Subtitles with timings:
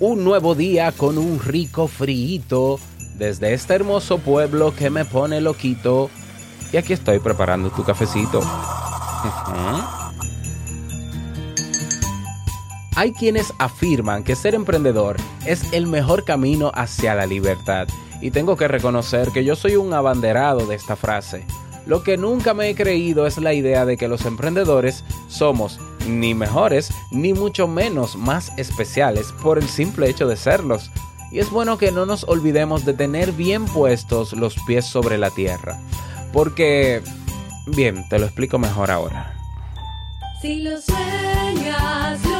[0.00, 2.80] un nuevo día con un rico frío
[3.18, 6.10] desde este hermoso pueblo que me pone loquito.
[6.72, 8.40] Y aquí estoy preparando tu cafecito.
[12.96, 15.16] Hay quienes afirman que ser emprendedor
[15.46, 17.86] es el mejor camino hacia la libertad.
[18.22, 21.44] Y tengo que reconocer que yo soy un abanderado de esta frase.
[21.86, 26.34] Lo que nunca me he creído es la idea de que los emprendedores somos ni
[26.34, 30.90] mejores ni mucho menos más especiales por el simple hecho de serlos.
[31.30, 35.30] Y es bueno que no nos olvidemos de tener bien puestos los pies sobre la
[35.30, 35.78] tierra.
[36.32, 37.02] Porque,
[37.66, 39.34] bien, te lo explico mejor ahora.
[40.42, 42.39] Si lo sueñas, lo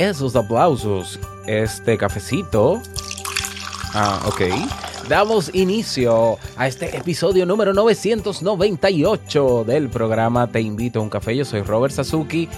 [0.00, 2.80] Esos aplausos, este cafecito.
[3.92, 4.40] Ah, ok.
[5.10, 11.36] Damos inicio a este episodio número 998 del programa Te invito a un café.
[11.36, 12.48] Yo soy Robert Sasuki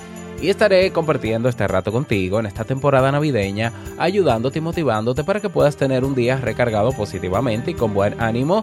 [0.40, 5.48] y estaré compartiendo este rato contigo en esta temporada navideña, ayudándote y motivándote para que
[5.48, 8.62] puedas tener un día recargado positivamente y con buen ánimo.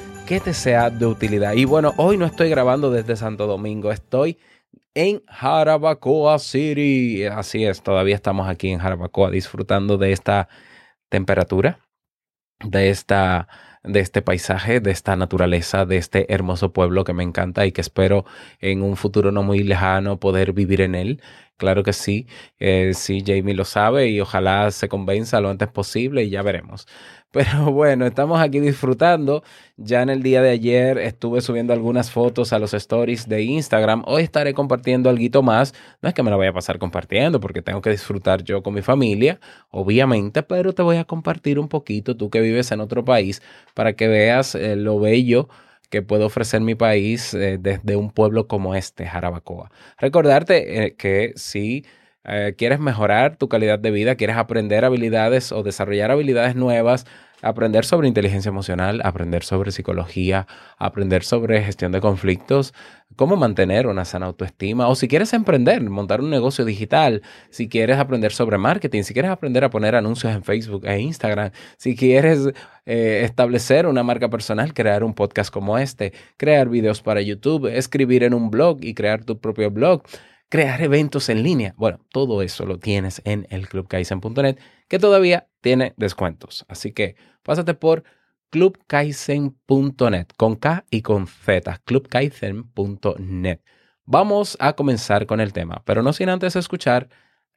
[0.31, 1.51] que te sea de utilidad.
[1.55, 4.37] Y bueno, hoy no estoy grabando desde Santo Domingo, estoy
[4.93, 7.25] en Jarabacoa City.
[7.25, 10.47] Así es, todavía estamos aquí en Jarabacoa disfrutando de esta
[11.09, 11.79] temperatura,
[12.63, 13.49] de esta
[13.83, 17.81] de este paisaje, de esta naturaleza, de este hermoso pueblo que me encanta y que
[17.81, 18.23] espero
[18.59, 21.21] en un futuro no muy lejano poder vivir en él.
[21.61, 22.25] Claro que sí,
[22.59, 26.87] eh, sí, Jamie lo sabe y ojalá se convenza lo antes posible y ya veremos.
[27.31, 29.43] Pero bueno, estamos aquí disfrutando.
[29.77, 34.01] Ya en el día de ayer estuve subiendo algunas fotos a los stories de Instagram.
[34.07, 35.75] Hoy estaré compartiendo algo más.
[36.01, 38.73] No es que me lo vaya a pasar compartiendo porque tengo que disfrutar yo con
[38.73, 39.39] mi familia,
[39.69, 43.39] obviamente, pero te voy a compartir un poquito, tú que vives en otro país,
[43.75, 45.47] para que veas eh, lo bello
[45.91, 49.69] que puede ofrecer mi país eh, desde un pueblo como este, Jarabacoa.
[49.99, 51.85] Recordarte eh, que si
[52.23, 57.05] eh, quieres mejorar tu calidad de vida, quieres aprender habilidades o desarrollar habilidades nuevas,
[57.41, 60.47] aprender sobre inteligencia emocional, aprender sobre psicología,
[60.77, 62.73] aprender sobre gestión de conflictos,
[63.15, 67.97] cómo mantener una sana autoestima, o si quieres emprender, montar un negocio digital, si quieres
[67.97, 72.49] aprender sobre marketing, si quieres aprender a poner anuncios en Facebook e Instagram, si quieres
[72.85, 78.23] eh, establecer una marca personal, crear un podcast como este, crear videos para YouTube, escribir
[78.23, 80.03] en un blog y crear tu propio blog
[80.51, 81.73] crear eventos en línea.
[81.77, 86.65] Bueno, todo eso lo tienes en el clubkaizen.net que todavía tiene descuentos.
[86.67, 88.03] Así que pásate por
[88.49, 93.61] clubkaizen.net con K y con Z, clubkaizen.net.
[94.03, 97.07] Vamos a comenzar con el tema, pero no sin antes escuchar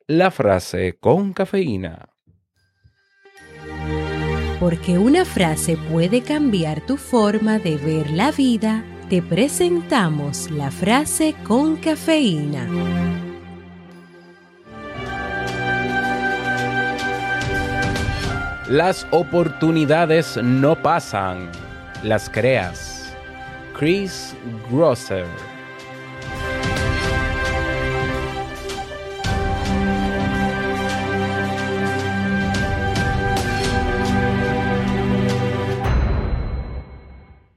[0.06, 2.10] la frase con cafeína.
[4.60, 11.34] Porque una frase puede cambiar tu forma de ver la vida, te presentamos la frase
[11.44, 12.66] con cafeína.
[18.68, 21.50] Las oportunidades no pasan,
[22.02, 23.14] las creas.
[23.78, 24.34] Chris
[24.70, 25.26] Grosser.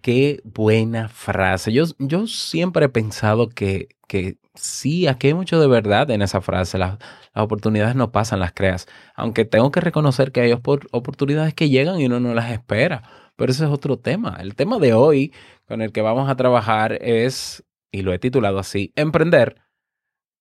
[0.07, 1.73] Qué buena frase.
[1.73, 6.39] Yo, yo siempre he pensado que que sí, aquí hay mucho de verdad en esa
[6.39, 6.77] frase.
[6.77, 6.97] Las,
[7.35, 8.87] las oportunidades no pasan, las creas.
[9.15, 13.03] Aunque tengo que reconocer que hay opor- oportunidades que llegan y uno no las espera.
[13.35, 14.37] Pero ese es otro tema.
[14.39, 15.33] El tema de hoy
[15.67, 19.57] con el que vamos a trabajar es, y lo he titulado así, emprender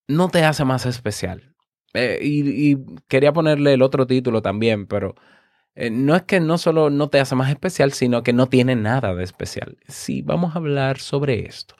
[0.08, 1.54] no te hace más especial.
[1.94, 2.76] Eh, y
[3.08, 5.16] quería ponerle el otro título también, pero
[5.76, 8.76] eh, no es que no solo no te hace más especial, sino que no tiene
[8.76, 9.76] nada de especial.
[9.88, 11.76] Sí, vamos a hablar sobre esto.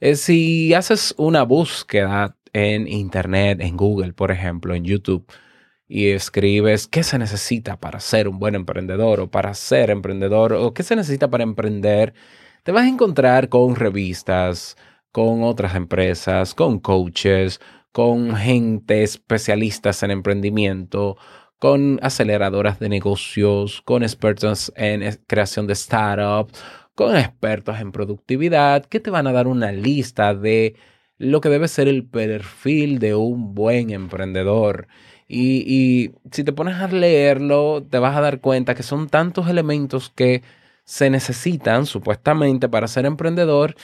[0.00, 5.26] Eh, si haces una búsqueda en Internet, en Google, por ejemplo, en YouTube,
[5.88, 10.74] y escribes qué se necesita para ser un buen emprendedor o para ser emprendedor o
[10.74, 12.14] qué se necesita para emprender,
[12.64, 14.76] te vas a encontrar con revistas,
[15.12, 17.60] con otras empresas, con coaches,
[17.92, 21.16] con gente especialistas en emprendimiento,
[21.58, 26.62] con aceleradoras de negocios, con expertos en creación de startups,
[26.94, 30.76] con expertos en productividad, que te van a dar una lista de
[31.18, 34.88] lo que debe ser el perfil de un buen emprendedor.
[35.28, 40.10] Y si te pones a leerlo, te vas a dar cuenta que son tantos elementos
[40.10, 40.42] que
[40.84, 43.74] se necesitan supuestamente para ser emprendedor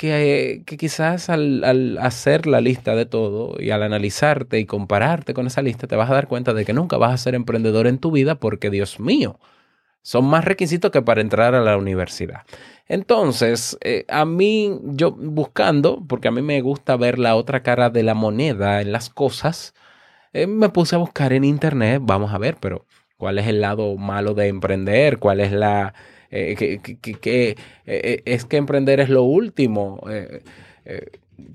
[0.00, 5.46] que, quizás al, al hacer la lista de todo y al analizarte y compararte con
[5.46, 7.98] esa lista, te vas a dar cuenta de que nunca vas a ser emprendedor en
[7.98, 9.38] tu vida porque, Dios mío,
[10.00, 12.44] son más requisitos que para entrar a la universidad.
[12.88, 17.90] Entonces, eh, a mí, yo buscando, porque a mí me gusta ver la otra cara
[17.90, 19.74] de la moneda en las cosas,
[20.32, 22.86] eh, me puse a buscar en internet, vamos a ver, pero
[23.18, 25.18] ¿cuál es el lado malo de emprender?
[25.18, 25.92] ¿Cuál es la...
[26.30, 27.56] eh, que, que- que- eh,
[27.86, 30.00] eh, es que emprender es lo último.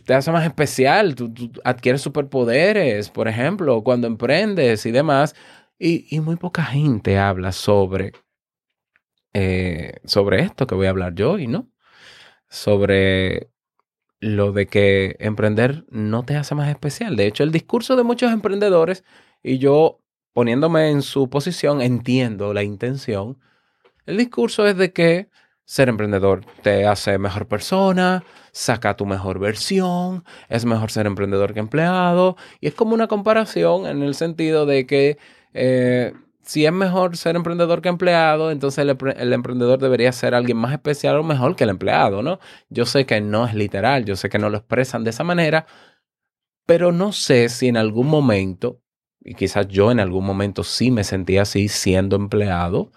[0.06, 1.31] te hace más especial, tú,
[1.63, 5.36] adquieres superpoderes, por ejemplo, cuando emprendes y demás.
[5.77, 8.13] Y, y muy poca gente habla sobre,
[10.06, 11.69] sobre esto que voy a hablar yo hoy, ¿no?
[12.50, 13.50] Sobre
[14.19, 17.16] lo de que emprender no te hace más especial.
[17.16, 19.04] De hecho, el discurso de muchos emprendedores,
[19.44, 20.01] y yo
[20.33, 23.39] poniéndome en su posición, entiendo la intención.
[24.05, 25.29] El discurso es de que
[25.65, 31.59] ser emprendedor te hace mejor persona, saca tu mejor versión, es mejor ser emprendedor que
[31.59, 32.37] empleado.
[32.61, 35.17] Y es como una comparación en el sentido de que
[35.53, 36.13] eh,
[36.43, 40.71] si es mejor ser emprendedor que empleado, entonces el, el emprendedor debería ser alguien más
[40.71, 42.39] especial o mejor que el empleado, ¿no?
[42.69, 45.65] Yo sé que no es literal, yo sé que no lo expresan de esa manera,
[46.67, 48.81] pero no sé si en algún momento,
[49.21, 52.91] y quizás yo en algún momento sí me sentí así siendo empleado,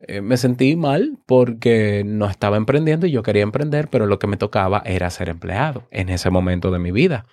[0.00, 4.26] eh, me sentí mal porque no estaba emprendiendo y yo quería emprender, pero lo que
[4.26, 7.26] me tocaba era ser empleado en ese momento de mi vida.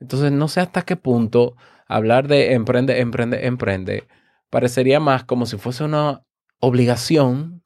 [0.00, 4.04] Entonces no sé hasta qué punto hablar de emprende, emprende, emprende
[4.54, 6.22] parecería más como si fuese una
[6.60, 7.64] obligación,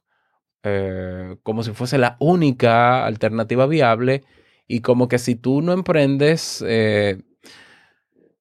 [0.62, 4.24] eh, como si fuese la única alternativa viable
[4.66, 7.20] y como que si tú no emprendes, eh,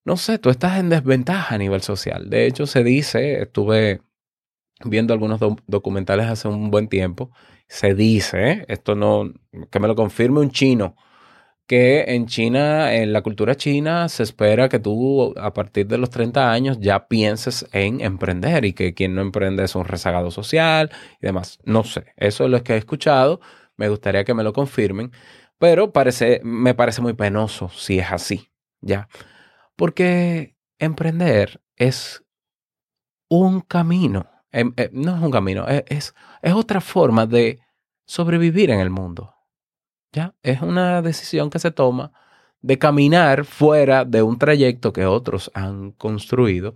[0.05, 2.29] no sé, tú estás en desventaja a nivel social.
[2.29, 3.99] De hecho, se dice, estuve
[4.85, 7.31] viendo algunos do- documentales hace un buen tiempo,
[7.67, 9.33] se dice, esto no,
[9.71, 10.95] que me lo confirme un chino,
[11.67, 16.09] que en China, en la cultura china, se espera que tú a partir de los
[16.09, 20.91] 30 años ya pienses en emprender y que quien no emprende es un rezagado social
[21.21, 21.59] y demás.
[21.65, 23.41] No sé, eso es lo que he escuchado,
[23.75, 25.11] me gustaría que me lo confirmen,
[25.57, 28.49] pero parece, me parece muy penoso si es así,
[28.81, 29.09] ¿ya?
[29.75, 32.23] Porque emprender es
[33.29, 34.25] un camino,
[34.59, 37.59] em- eh, no es un camino, es, es, es otra forma de
[38.05, 39.33] sobrevivir en el mundo.
[40.11, 40.33] ¿Ya?
[40.41, 42.11] Es una decisión que se toma
[42.61, 46.75] de caminar fuera de un trayecto que otros han construido,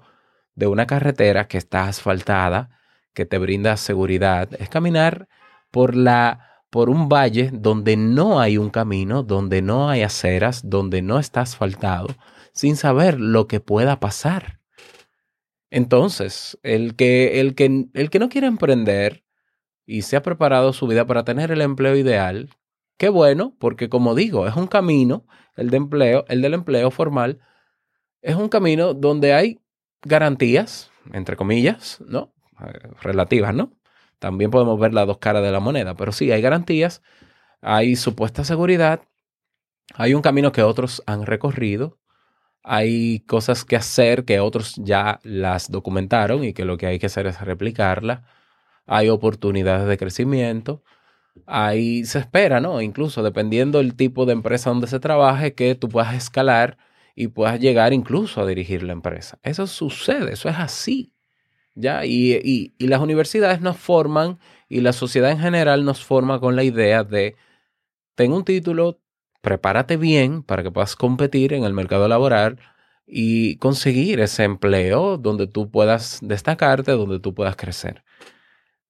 [0.55, 2.69] de una carretera que está asfaltada,
[3.13, 4.49] que te brinda seguridad.
[4.59, 5.27] Es caminar
[5.71, 11.01] por la por un valle donde no hay un camino, donde no hay aceras, donde
[11.01, 12.07] no está asfaltado,
[12.53, 14.60] sin saber lo que pueda pasar.
[15.71, 19.23] Entonces, el que, el que, el que no quiere emprender
[19.85, 22.49] y se ha preparado su vida para tener el empleo ideal,
[22.97, 25.25] qué bueno, porque como digo, es un camino,
[25.55, 27.39] el de empleo, el del empleo formal,
[28.21, 29.59] es un camino donde hay
[30.03, 32.33] garantías, entre comillas, ¿no?
[32.61, 33.73] Eh, Relativas, ¿no?
[34.19, 37.01] También podemos ver las dos caras de la moneda, pero sí, hay garantías,
[37.61, 39.01] hay supuesta seguridad,
[39.95, 41.97] hay un camino que otros han recorrido,
[42.63, 47.07] hay cosas que hacer que otros ya las documentaron y que lo que hay que
[47.07, 48.21] hacer es replicarlas.
[48.87, 50.83] Hay oportunidades de crecimiento.
[51.47, 52.81] Hay, se espera, ¿no?
[52.81, 56.77] Incluso dependiendo del tipo de empresa donde se trabaje, que tú puedas escalar
[57.15, 59.39] y puedas llegar incluso a dirigir la empresa.
[59.43, 61.13] Eso sucede, eso es así.
[61.75, 62.05] ¿Ya?
[62.05, 64.39] Y, y, y las universidades nos forman
[64.69, 67.35] y la sociedad en general nos forma con la idea de,
[68.15, 68.99] ten un título,
[69.41, 72.59] prepárate bien para que puedas competir en el mercado laboral
[73.07, 78.03] y conseguir ese empleo donde tú puedas destacarte, donde tú puedas crecer.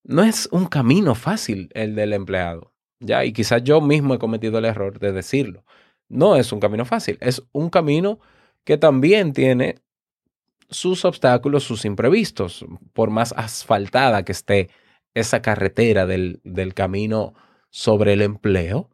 [0.04, 3.26] No es un camino fácil el del empleado, ¿ya?
[3.26, 5.64] Y quizás yo mismo he cometido el error de decirlo.
[6.10, 8.20] No es un camino fácil, es un camino
[8.64, 9.76] que también tiene
[10.70, 14.70] sus obstáculos, sus imprevistos, por más asfaltada que esté
[15.14, 17.34] esa carretera del, del camino
[17.70, 18.90] sobre el empleo.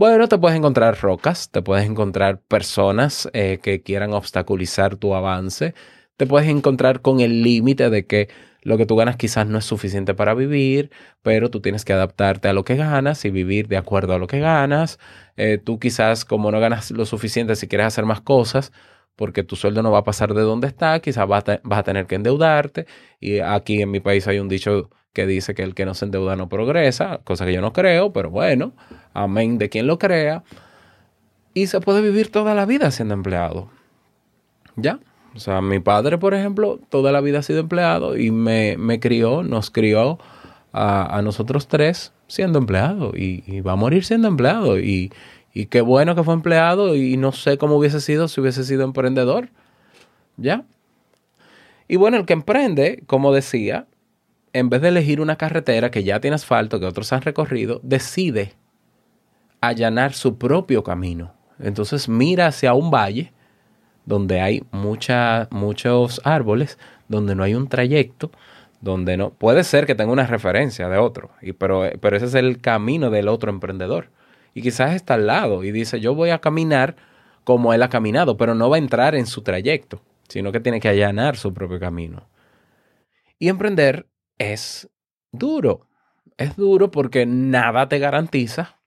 [0.00, 5.74] Bueno, te puedes encontrar rocas, te puedes encontrar personas eh, que quieran obstaculizar tu avance,
[6.16, 8.30] te puedes encontrar con el límite de que
[8.62, 10.90] lo que tú ganas quizás no es suficiente para vivir,
[11.20, 14.26] pero tú tienes que adaptarte a lo que ganas y vivir de acuerdo a lo
[14.26, 14.98] que ganas.
[15.36, 18.72] Eh, tú quizás como no ganas lo suficiente si quieres hacer más cosas,
[19.16, 21.82] porque tu sueldo no va a pasar de donde está, quizás vas a, vas a
[21.82, 22.86] tener que endeudarte.
[23.20, 26.04] Y aquí en mi país hay un dicho que dice que el que no se
[26.04, 28.72] endeuda no progresa, cosa que yo no creo, pero bueno,
[29.12, 30.44] amén de quien lo crea.
[31.52, 33.70] Y se puede vivir toda la vida siendo empleado.
[34.76, 35.00] ¿Ya?
[35.34, 39.00] O sea, mi padre, por ejemplo, toda la vida ha sido empleado y me, me
[39.00, 40.18] crió, nos crió
[40.72, 44.78] a, a nosotros tres siendo empleado y, va a morir siendo empleado.
[44.78, 45.12] Y,
[45.52, 48.84] y qué bueno que fue empleado y no sé cómo hubiese sido si hubiese sido
[48.84, 49.48] emprendedor.
[50.36, 50.64] ¿Ya?
[51.88, 53.86] Y bueno, el que emprende, como decía,
[54.52, 58.54] en vez de elegir una carretera que ya tiene asfalto, que otros han recorrido, decide
[59.60, 61.34] allanar su propio camino.
[61.58, 63.32] Entonces mira hacia un valle
[64.06, 66.78] donde hay mucha, muchos árboles,
[67.08, 68.30] donde no hay un trayecto,
[68.80, 69.30] donde no...
[69.30, 73.10] Puede ser que tenga una referencia de otro, y, pero, pero ese es el camino
[73.10, 74.08] del otro emprendedor.
[74.54, 76.96] Y quizás está al lado y dice, yo voy a caminar
[77.44, 80.80] como él ha caminado, pero no va a entrar en su trayecto, sino que tiene
[80.80, 82.26] que allanar su propio camino.
[83.38, 84.06] Y emprender
[84.40, 84.88] es
[85.30, 85.86] duro.
[86.36, 88.80] Es duro porque nada te garantiza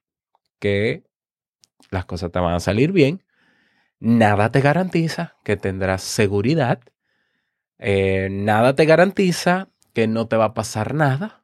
[0.59, 1.03] que
[1.91, 3.23] las cosas te van a salir bien.
[3.99, 6.79] Nada te garantiza que tendrás seguridad.
[7.77, 11.43] Eh, nada te garantiza que no te va a pasar nada.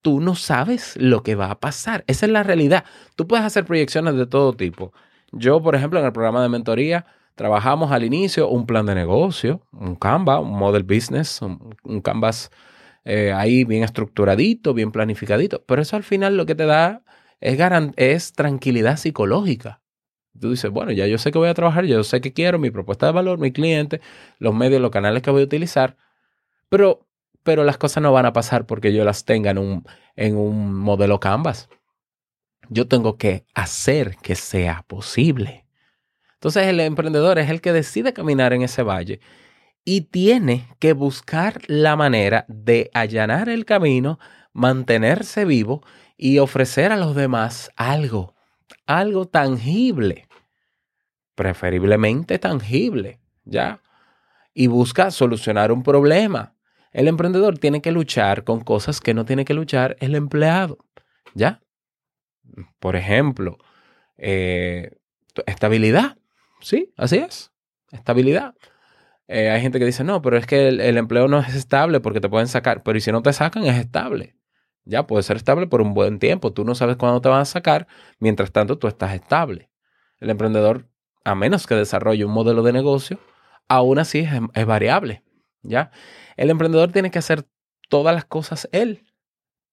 [0.00, 2.04] Tú no sabes lo que va a pasar.
[2.06, 2.86] Esa es la realidad.
[3.16, 4.94] Tú puedes hacer proyecciones de todo tipo.
[5.30, 9.60] Yo, por ejemplo, en el programa de mentoría, trabajamos al inicio un plan de negocio,
[9.72, 12.50] un Canva, un model business, un, un Canvas
[13.04, 15.64] eh, ahí bien estructuradito, bien planificadito.
[15.64, 17.02] Pero eso al final lo que te da
[17.40, 17.58] es,
[17.96, 19.80] es tranquilidad psicológica.
[20.38, 22.70] Tú dices, bueno, ya yo sé que voy a trabajar, yo sé que quiero, mi
[22.70, 24.00] propuesta de valor, mi cliente,
[24.38, 25.96] los medios, los canales que voy a utilizar,
[26.68, 27.06] pero,
[27.42, 29.84] pero las cosas no van a pasar porque yo las tenga en un,
[30.16, 31.68] en un modelo Canvas.
[32.68, 35.66] Yo tengo que hacer que sea posible.
[36.34, 39.20] Entonces el emprendedor es el que decide caminar en ese valle
[39.84, 44.18] y tiene que buscar la manera de allanar el camino,
[44.52, 45.82] mantenerse vivo
[46.16, 48.34] y ofrecer a los demás algo,
[48.86, 50.28] algo tangible,
[51.34, 53.80] preferiblemente tangible, ¿ya?
[54.52, 56.54] Y busca solucionar un problema.
[56.92, 60.78] El emprendedor tiene que luchar con cosas que no tiene que luchar el empleado,
[61.34, 61.62] ¿ya?
[62.80, 63.56] Por ejemplo,
[64.18, 64.98] eh,
[65.46, 66.18] estabilidad,
[66.60, 66.92] ¿sí?
[66.96, 67.52] Así es,
[67.92, 68.54] estabilidad.
[69.32, 72.20] Eh, hay gente que dice, no, pero es que el, empleo no es estable porque
[72.20, 74.34] te pueden sacar, pero ¿y si no te sacan es estable?
[74.84, 77.44] Ya puede ser estable por un buen tiempo, tú no sabes cuándo te van a
[77.44, 77.86] sacar,
[78.18, 79.70] mientras tanto tú estás estable.
[80.18, 80.88] El emprendedor,
[81.24, 83.20] a menos que desarrolle un modelo de negocio,
[83.68, 85.22] aún así es, es variable,
[85.62, 85.92] ¿ya?
[86.36, 87.46] El emprendedor tiene que hacer
[87.88, 89.04] todas las cosas él,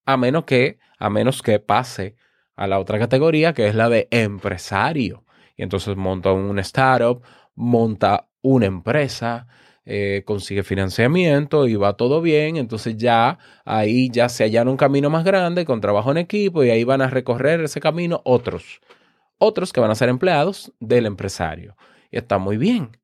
[0.05, 2.15] a menos que, a menos que pase
[2.55, 5.25] a la otra categoría, que es la de empresario.
[5.55, 7.23] Y entonces monta un startup,
[7.55, 9.47] monta una empresa,
[9.85, 12.57] eh, consigue financiamiento y va todo bien.
[12.57, 16.69] Entonces ya ahí ya se allana un camino más grande con trabajo en equipo y
[16.69, 18.81] ahí van a recorrer ese camino otros.
[19.37, 21.75] Otros que van a ser empleados del empresario.
[22.11, 22.97] Y está muy bien.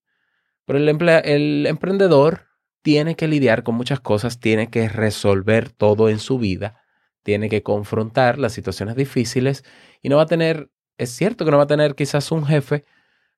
[0.65, 0.89] Pero el,
[1.25, 2.47] el emprendedor
[2.83, 6.81] tiene que lidiar con muchas cosas, tiene que resolver todo en su vida,
[7.23, 9.63] tiene que confrontar las situaciones difíciles
[10.01, 12.83] y no va a tener, es cierto que no va a tener quizás un jefe,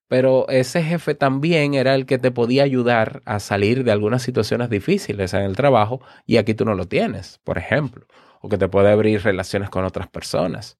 [0.07, 4.69] pero ese jefe también era el que te podía ayudar a salir de algunas situaciones
[4.69, 8.05] difíciles en el trabajo y aquí tú no lo tienes, por ejemplo,
[8.41, 10.77] o que te puede abrir relaciones con otras personas.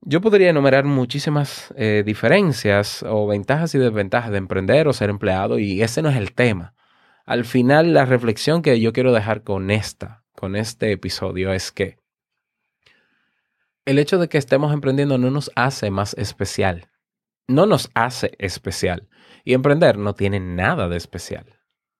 [0.00, 5.58] Yo podría enumerar muchísimas eh, diferencias o ventajas y desventajas de emprender o ser empleado
[5.58, 6.74] y ese no es el tema.
[7.24, 11.96] Al final, la reflexión que yo quiero dejar con esta, con este episodio es que
[13.86, 16.90] el hecho de que estemos emprendiendo no nos hace más especial.
[17.46, 19.08] No nos hace especial.
[19.44, 21.46] Y emprender no tiene nada de especial.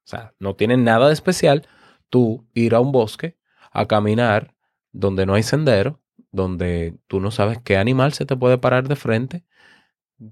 [0.04, 1.66] O sea, no tiene nada de especial
[2.10, 3.38] tú ir a un bosque
[3.72, 4.54] a caminar
[4.92, 8.96] donde no hay sendero, donde tú no sabes qué animal se te puede parar de
[8.96, 9.44] frente,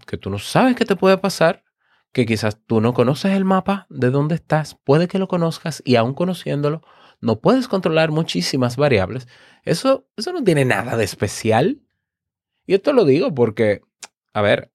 [0.07, 1.65] que tú no sabes qué te puede pasar,
[2.13, 5.97] que quizás tú no conoces el mapa de dónde estás, puede que lo conozcas y
[5.97, 6.83] aún conociéndolo,
[7.21, 9.29] no puedes controlar muchísimas variables.
[9.63, 11.81] Eso, eso no tiene nada de especial.
[12.67, 13.83] Y esto lo digo porque,
[14.35, 14.73] a ver,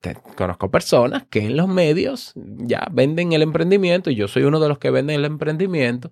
[0.00, 4.60] te- conozco personas que en los medios ya venden el emprendimiento, y yo soy uno
[4.60, 6.10] de los que venden el emprendimiento,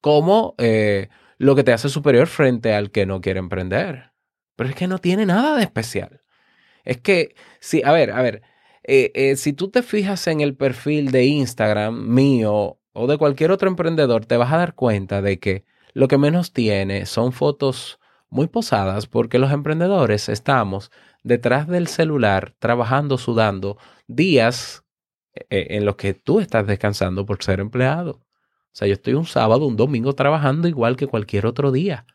[0.00, 4.12] como eh, lo que te hace superior frente al que no quiere emprender.
[4.56, 6.22] Pero es que no tiene nada de especial.
[6.84, 8.42] Es que, sí, a ver, a ver,
[8.84, 13.50] eh, eh, si tú te fijas en el perfil de Instagram mío o de cualquier
[13.50, 17.98] otro emprendedor, te vas a dar cuenta de que lo que menos tiene son fotos
[18.28, 20.90] muy posadas porque los emprendedores estamos
[21.26, 24.84] detrás del celular trabajando, sudando días
[25.34, 28.12] eh, en los que tú estás descansando por ser empleado.
[28.12, 32.06] O sea, yo estoy un sábado, un domingo trabajando igual que cualquier otro día.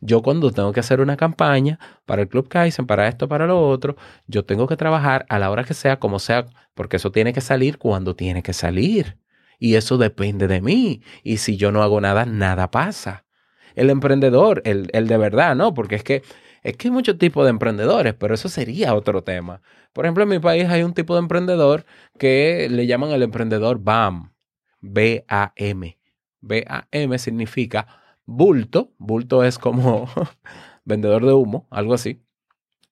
[0.00, 3.68] Yo cuando tengo que hacer una campaña para el Club Kaizen, para esto, para lo
[3.68, 7.34] otro, yo tengo que trabajar a la hora que sea, como sea, porque eso tiene
[7.34, 9.18] que salir cuando tiene que salir.
[9.58, 11.02] Y eso depende de mí.
[11.22, 13.26] Y si yo no hago nada, nada pasa.
[13.74, 15.74] El emprendedor, el, el de verdad, ¿no?
[15.74, 16.22] Porque es que,
[16.64, 19.60] es que hay muchos tipos de emprendedores, pero eso sería otro tema.
[19.92, 21.84] Por ejemplo, en mi país hay un tipo de emprendedor
[22.18, 24.32] que le llaman el emprendedor BAM.
[24.80, 25.98] B-A-M.
[26.40, 27.86] B-A-M significa
[28.24, 28.94] bulto.
[28.96, 30.08] Bulto es como
[30.84, 32.22] vendedor de humo, algo así.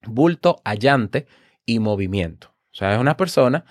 [0.05, 1.25] Bulto, allante
[1.65, 2.53] y movimiento.
[2.71, 3.65] O sea, es una persona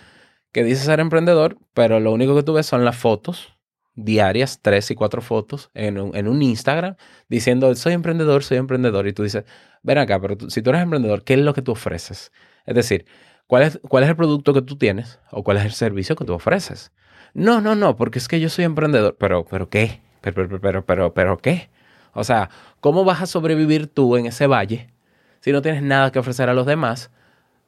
[0.51, 3.52] que dice ser emprendedor, pero lo único que tú ves son las fotos
[3.95, 6.97] diarias, tres y cuatro fotos en un, en un Instagram,
[7.29, 9.07] diciendo, soy emprendedor, soy emprendedor.
[9.07, 9.45] Y tú dices,
[9.83, 12.33] ven acá, pero tú- si tú eres emprendedor, ¿qué es lo que tú ofreces?
[12.67, 13.07] Es decir,
[13.47, 16.25] ¿cuál es, ¿cuál es el producto que tú tienes o cuál es el servicio que
[16.25, 16.93] tú ofreces?
[17.35, 19.17] No, no, no, porque es que yo soy emprendedor.
[19.19, 20.01] Pero, pero ¿qué?
[20.21, 21.71] Pero, pero, pero, pero, pero, ¿qué?
[22.15, 24.89] O sea, ¿cómo vas a sobrevivir tú en ese valle
[25.41, 27.11] si no tienes nada que ofrecer a los demás?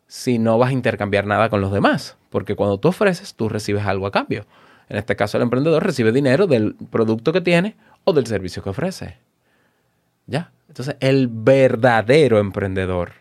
[0.07, 2.17] Si no vas a intercambiar nada con los demás.
[2.31, 4.47] Porque cuando tú ofreces, tú recibes algo a cambio.
[4.89, 8.71] En este caso, el emprendedor recibe dinero del producto que tiene o del servicio que
[8.71, 9.19] ofrece.
[10.27, 10.53] ¿Ya?
[10.69, 13.13] Entonces, el verdadero emprendedor,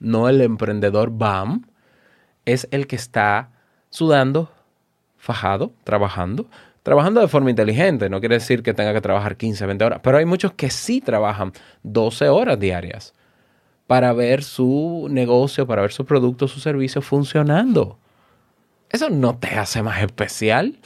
[0.00, 1.66] no el emprendedor BAM,
[2.44, 3.50] es el que está
[3.90, 4.50] sudando,
[5.16, 6.46] fajado, trabajando,
[6.82, 8.08] trabajando de forma inteligente.
[8.08, 11.00] No quiere decir que tenga que trabajar 15, 20 horas, pero hay muchos que sí
[11.00, 11.52] trabajan
[11.82, 13.14] 12 horas diarias
[13.86, 17.98] para ver su negocio, para ver su producto, su servicio funcionando.
[18.90, 20.78] Eso no te hace más especial.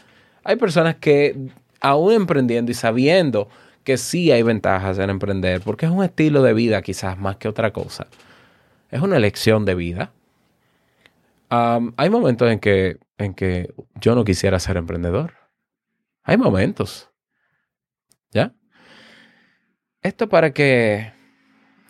[0.44, 1.37] Hay personas que
[1.81, 3.48] aún emprendiendo y sabiendo
[3.85, 7.48] que sí hay ventajas en emprender, porque es un estilo de vida quizás más que
[7.48, 8.07] otra cosa.
[8.90, 10.12] Es una elección de vida.
[11.48, 15.35] Hay momentos en que, en que yo no quisiera ser emprendedor.
[16.22, 17.11] Hay momentos.
[18.31, 18.55] ¿Ya?
[20.02, 21.12] Esto para que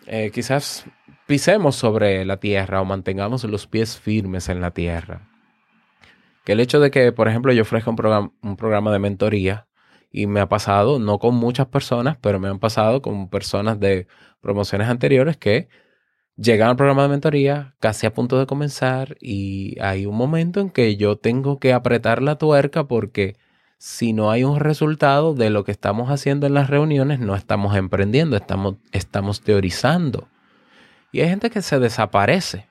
[0.07, 0.85] eh, quizás
[1.27, 5.32] pisemos sobre la tierra o mantengamos los pies firmes en la tierra.
[6.43, 9.67] Que el hecho de que, por ejemplo, yo ofrezca un programa, un programa de mentoría
[10.11, 14.07] y me ha pasado, no con muchas personas, pero me han pasado con personas de
[14.41, 15.69] promociones anteriores que
[16.35, 20.69] llegan al programa de mentoría casi a punto de comenzar y hay un momento en
[20.69, 23.37] que yo tengo que apretar la tuerca porque
[23.77, 27.75] si no hay un resultado de lo que estamos haciendo en las reuniones, no estamos
[27.75, 30.29] emprendiendo, estamos, estamos teorizando.
[31.11, 32.69] Y hay gente que se desaparece,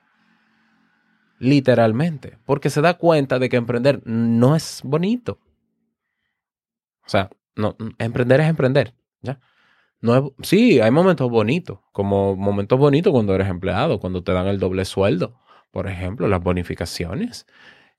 [1.42, 5.40] literalmente, porque se da cuenta de que emprender no es bonito.
[7.05, 9.40] O sea, no, emprender es emprender, ¿ya?
[10.00, 14.46] No es- sí, hay momentos bonitos, como momentos bonitos cuando eres empleado, cuando te dan
[14.46, 15.40] el doble sueldo,
[15.72, 17.46] por ejemplo, las bonificaciones,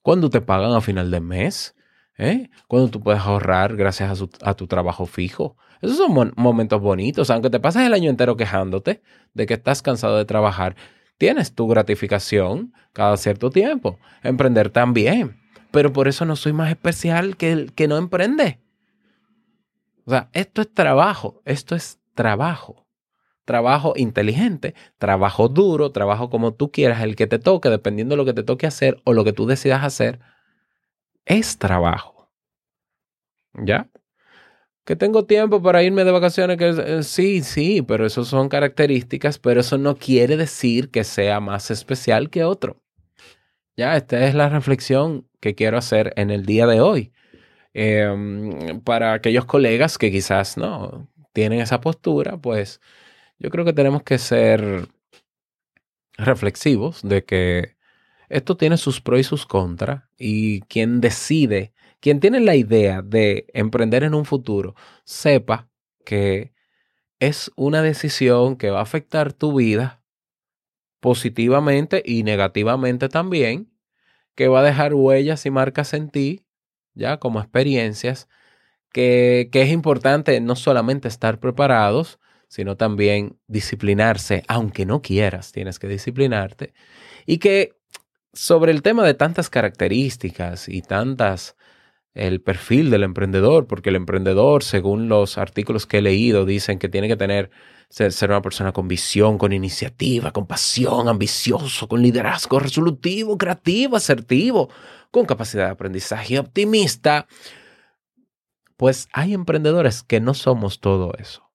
[0.01, 1.75] cuando te pagan a final de mes,
[2.17, 2.49] ¿eh?
[2.67, 5.57] cuando tú puedes ahorrar gracias a, su- a tu trabajo fijo.
[5.81, 9.01] Esos son momentos bonitos, aunque te pases el año entero quejándote
[9.33, 10.75] de que estás cansado de trabajar,
[11.23, 13.97] tienes tu gratificación cada cierto tiempo.
[14.23, 15.39] Emprender también,
[15.71, 18.59] pero por eso no soy más especial que el que no emprende.
[20.05, 22.85] O sea, esto es trabajo, esto es trabajo.
[23.45, 28.25] Trabajo inteligente, trabajo duro, trabajo como tú quieras, el que te toque, dependiendo de lo
[28.25, 30.19] que te toque hacer o lo que tú decidas hacer,
[31.23, 32.33] es trabajo.
[33.53, 33.87] ¿Ya?
[34.85, 39.39] Que tengo tiempo para irme de vacaciones, que eh, sí, sí, pero eso son características,
[39.39, 42.81] pero eso no quiere decir que sea más especial que otro.
[43.77, 47.13] Ya, esta es la reflexión que quiero hacer en el día de hoy.
[47.73, 52.81] Em, para aquellos colegas que quizás no tienen esa postura, pues
[53.39, 54.87] yo creo que tenemos que ser
[56.17, 57.77] reflexivos de que
[58.29, 61.72] esto tiene sus pros y sus contras y quien decide,
[62.03, 65.69] quien tiene la idea de emprender en un futuro, sepa
[66.03, 66.51] que
[67.19, 70.03] es una decisión que va a afectar tu vida
[70.99, 73.71] positivamente y negativamente también,
[74.35, 76.45] que va a dejar huellas y marcas en ti,
[76.93, 78.27] ya como experiencias,
[78.91, 85.79] que, que es importante no solamente estar preparados, sino también disciplinarse, aunque no quieras, tienes
[85.79, 86.73] que disciplinarte.
[87.25, 87.77] Y que
[88.33, 91.55] sobre el tema de tantas características y tantas,
[92.13, 96.89] el perfil del emprendedor, porque el emprendedor, según los artículos que he leído, dicen que
[96.89, 97.49] tiene que tener,
[97.89, 103.95] ser, ser una persona con visión, con iniciativa, con pasión, ambicioso, con liderazgo resolutivo, creativo,
[103.95, 104.69] asertivo,
[105.09, 107.27] con capacidad de aprendizaje optimista.
[108.77, 111.51] Pues hay emprendedores que no somos todo eso.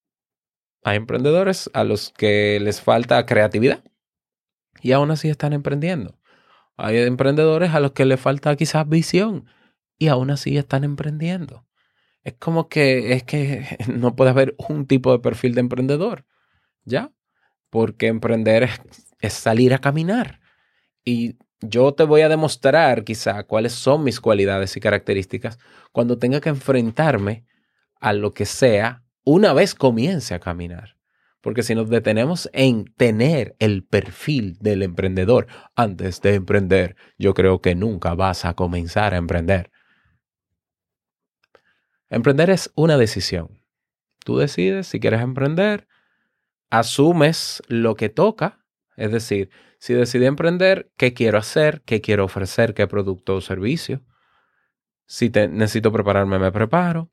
[0.83, 3.85] Hay emprendedores a los que les falta creatividad
[4.81, 6.19] y aún así están emprendiendo.
[6.77, 9.47] Hay emprendedores a los que les falta quizás visión
[9.99, 11.67] y aún así están emprendiendo.
[12.23, 16.25] Es como que es que no puede haber un tipo de perfil de emprendedor,
[16.85, 17.13] ¿ya?
[17.71, 18.81] Porque emprender es,
[19.21, 20.41] es salir a caminar.
[21.05, 25.59] Y yo te voy a demostrar quizá cuáles son mis cualidades y características
[25.93, 27.45] cuando tenga que enfrentarme
[28.01, 30.97] a lo que sea una vez comience a caminar.
[31.41, 37.61] Porque si nos detenemos en tener el perfil del emprendedor antes de emprender, yo creo
[37.61, 39.71] que nunca vas a comenzar a emprender.
[42.11, 43.61] Emprender es una decisión.
[44.25, 45.87] Tú decides si quieres emprender,
[46.71, 48.65] asumes lo que toca,
[48.97, 51.83] es decir, si decidí emprender, ¿qué quiero hacer?
[51.83, 52.75] ¿Qué quiero ofrecer?
[52.75, 54.03] ¿Qué producto o servicio?
[55.07, 57.11] Si te, necesito prepararme, me preparo.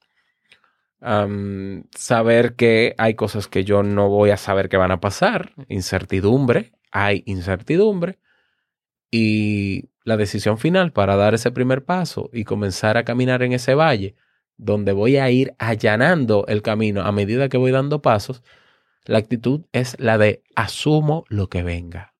[1.00, 5.54] Um, saber que hay cosas que yo no voy a saber que van a pasar.
[5.68, 6.74] Incertidumbre.
[6.92, 8.18] Hay incertidumbre.
[9.12, 13.76] Y la decisión final para dar ese primer paso y comenzar a caminar en ese
[13.76, 14.16] valle,
[14.58, 18.44] donde voy a ir allanando el camino a medida que voy dando pasos,
[19.06, 22.16] la actitud es la de asumo lo que venga.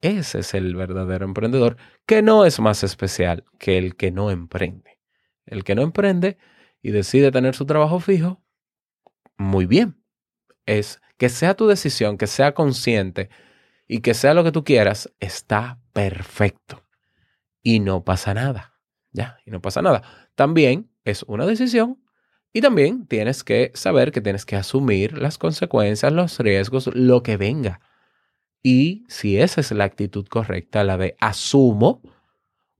[0.00, 4.98] Ese es el verdadero emprendedor, que no es más especial que el que no emprende.
[5.46, 6.38] El que no emprende
[6.82, 8.42] y decide tener su trabajo fijo,
[9.36, 10.02] muy bien.
[10.66, 13.30] Es que sea tu decisión, que sea consciente
[13.86, 16.84] y que sea lo que tú quieras, está perfecto.
[17.62, 18.74] Y no pasa nada.
[19.12, 20.02] Ya, y no pasa nada.
[20.34, 21.98] También es una decisión
[22.52, 27.36] y también tienes que saber que tienes que asumir las consecuencias, los riesgos, lo que
[27.36, 27.80] venga.
[28.62, 32.00] Y si esa es la actitud correcta, la de asumo,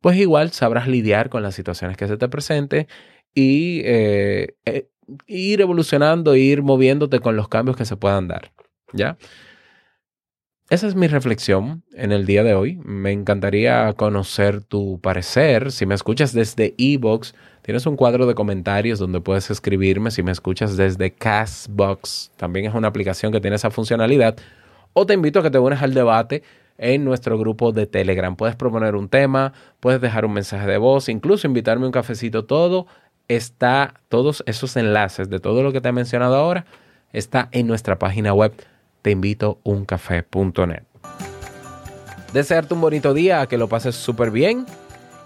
[0.00, 2.86] pues igual sabrás lidiar con las situaciones que se te presenten
[3.34, 4.88] y eh, eh,
[5.26, 8.52] ir evolucionando, ir moviéndote con los cambios que se puedan dar.
[8.92, 9.18] ¿Ya?
[10.70, 12.76] Esa es mi reflexión en el día de hoy.
[12.84, 15.72] Me encantaría conocer tu parecer.
[15.72, 17.34] Si me escuchas desde Evox,
[17.64, 20.10] tienes un cuadro de comentarios donde puedes escribirme.
[20.10, 24.36] Si me escuchas desde Castbox, también es una aplicación que tiene esa funcionalidad.
[24.92, 26.42] O te invito a que te unas al debate
[26.76, 28.36] en nuestro grupo de Telegram.
[28.36, 32.44] Puedes proponer un tema, puedes dejar un mensaje de voz, incluso invitarme un cafecito.
[32.44, 32.86] Todo
[33.28, 36.66] está, todos esos enlaces de todo lo que te he mencionado ahora,
[37.14, 38.52] está en nuestra página web
[39.00, 40.82] teinvitouncafé.net.
[42.34, 44.66] Desearte un bonito día, que lo pases súper bien.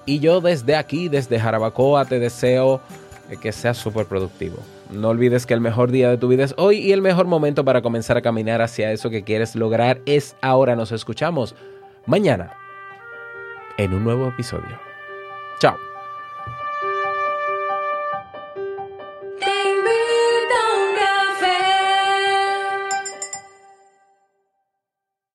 [0.08, 2.80] Y yo desde aquí, desde Jarabacoa, te deseo
[3.42, 4.56] que seas súper productivo.
[4.90, 7.62] No olvides que el mejor día de tu vida es hoy y el mejor momento
[7.62, 10.76] para comenzar a caminar hacia eso que quieres lograr es ahora.
[10.76, 11.54] Nos escuchamos
[12.06, 12.54] mañana
[13.76, 14.80] en un nuevo episodio.
[15.60, 15.87] Chao.